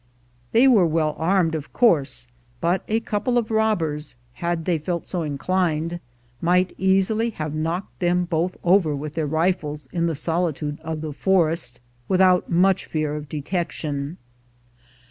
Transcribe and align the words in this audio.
They 0.51 0.67
were 0.67 0.87
well 0.87 1.13
armed, 1.19 1.53
of 1.53 1.73
course; 1.73 2.25
but 2.59 2.81
a 2.87 3.01
couple 3.01 3.37
of 3.37 3.51
robbers, 3.51 4.15
had 4.33 4.65
they 4.65 4.79
felt 4.79 5.05
so 5.05 5.21
inclined, 5.21 5.99
might 6.41 6.73
easily 6.79 7.29
have 7.29 7.53
knocked 7.53 7.99
them 7.99 8.25
both 8.25 8.57
over 8.63 8.95
with 8.95 9.13
their 9.13 9.27
rifles 9.27 9.87
in 9.93 10.07
the 10.07 10.15
solitude 10.15 10.79
of 10.79 11.01
the 11.01 11.13
forest, 11.13 11.79
without 12.07 12.49
much 12.49 12.85
fear 12.87 13.15
of 13.15 13.29
detection. 13.29 14.17